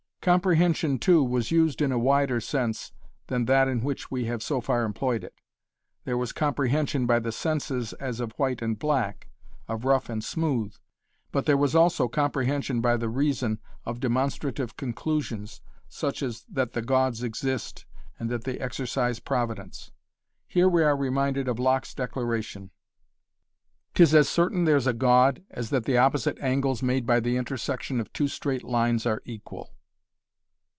Comprehension 0.23 0.99
too 0.99 1.23
was 1.23 1.49
used 1.49 1.81
in 1.81 1.91
a 1.91 1.97
wider 1.97 2.39
sense 2.39 2.91
than 3.25 3.45
that 3.45 3.67
in 3.67 3.81
which 3.81 4.11
we 4.11 4.25
have 4.25 4.43
so 4.43 4.61
far 4.61 4.83
employed 4.83 5.23
it. 5.23 5.33
There 6.05 6.15
was 6.15 6.31
comprehension 6.31 7.07
by 7.07 7.17
the 7.17 7.31
senses 7.31 7.93
as 7.93 8.19
of 8.19 8.31
white 8.37 8.61
and 8.61 8.77
black, 8.77 9.29
of 9.67 9.83
rough 9.83 10.09
and 10.09 10.23
smooth, 10.23 10.75
but 11.31 11.47
there 11.47 11.57
was 11.57 11.73
also 11.73 12.07
comprehension 12.07 12.81
by 12.81 12.97
the 12.97 13.09
reason 13.09 13.59
of 13.83 13.99
demonstrative 13.99 14.77
conclusions 14.77 15.59
such 15.89 16.21
as 16.21 16.45
that 16.47 16.73
the 16.73 16.83
gods 16.83 17.23
exist 17.23 17.87
and 18.19 18.29
that 18.29 18.43
they 18.43 18.59
exercise 18.59 19.19
providence. 19.19 19.91
Here 20.47 20.69
we 20.69 20.83
are 20.83 20.95
reminded 20.95 21.47
of 21.47 21.57
Locke's 21.57 21.95
declaration: 21.95 22.69
"'Tis 23.95 24.13
as 24.13 24.29
certain 24.29 24.65
there's 24.65 24.85
a 24.85 24.93
God 24.93 25.43
as 25.49 25.71
that 25.71 25.85
the 25.85 25.97
opposite 25.97 26.37
angles 26.37 26.83
made 26.83 27.07
by 27.07 27.19
the 27.19 27.37
intersection 27.37 27.99
of 27.99 28.13
two 28.13 28.27
straight 28.27 28.63
lines 28.63 29.07
are 29.07 29.23
equal." 29.25 29.71